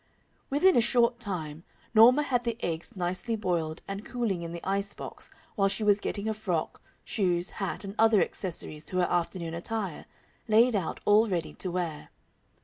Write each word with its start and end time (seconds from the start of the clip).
Within 0.49 0.75
a 0.75 0.81
short 0.81 1.19
time 1.19 1.63
Norma 1.93 2.23
had 2.23 2.43
the 2.43 2.57
eggs 2.61 2.95
nicely 2.95 3.35
boiled 3.35 3.83
and 3.87 4.03
cooling 4.03 4.41
in 4.41 4.51
the 4.51 4.67
ice 4.67 4.95
box 4.95 5.29
while 5.53 5.67
she 5.67 5.83
was 5.83 6.01
getting 6.01 6.25
her 6.25 6.33
frock, 6.33 6.81
shoes, 7.05 7.51
hat, 7.61 7.83
and 7.83 7.93
other 7.99 8.19
accessories 8.19 8.83
to 8.85 8.97
her 8.97 9.07
afternoon 9.07 9.53
attire, 9.53 10.07
laid 10.47 10.75
out 10.75 10.99
all 11.05 11.29
ready 11.29 11.53
to 11.53 11.69
wear. 11.69 12.09